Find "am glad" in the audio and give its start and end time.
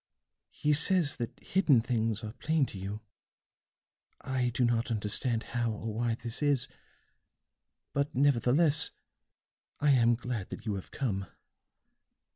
9.91-10.49